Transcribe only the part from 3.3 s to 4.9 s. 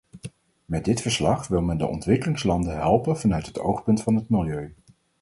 het oogpunt van het milieu.